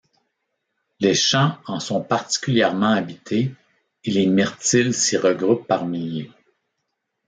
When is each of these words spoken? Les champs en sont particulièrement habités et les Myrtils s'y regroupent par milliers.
Les 0.99 1.13
champs 1.13 1.59
en 1.67 1.79
sont 1.79 2.01
particulièrement 2.01 2.89
habités 2.89 3.53
et 4.03 4.09
les 4.09 4.25
Myrtils 4.25 4.95
s'y 4.95 5.15
regroupent 5.15 5.67
par 5.67 5.85
milliers. 5.85 6.31